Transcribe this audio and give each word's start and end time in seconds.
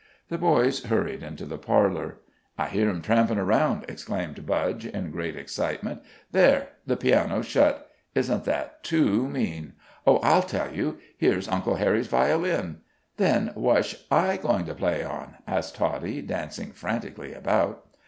The 0.29 0.39
boys 0.39 0.85
hurried 0.85 1.21
into 1.21 1.45
the 1.45 1.59
parlor. 1.59 2.17
"I 2.57 2.69
hear 2.69 2.89
'em 2.89 3.03
trampin' 3.03 3.37
around!" 3.37 3.85
exclaimed 3.87 4.47
Budge, 4.47 4.83
in 4.83 5.11
great 5.11 5.35
excitement. 5.35 6.01
"There! 6.31 6.69
the 6.87 6.97
piano's 6.97 7.45
shut! 7.45 7.87
Isn't 8.15 8.43
that 8.45 8.83
too 8.83 9.27
mean! 9.27 9.73
Oh, 10.07 10.17
I'll 10.23 10.41
tell 10.41 10.73
you 10.73 10.97
here's 11.19 11.47
Uncle 11.47 11.75
Harry's 11.75 12.07
violin." 12.07 12.79
"Then 13.17 13.51
whatsh 13.53 13.93
I 14.09 14.37
goin' 14.37 14.65
to 14.65 14.73
play 14.73 15.03
on?" 15.03 15.35
asked 15.45 15.75
Toddie, 15.75 16.23
dancing 16.23 16.71
frantically 16.71 17.35
about. 17.35 17.85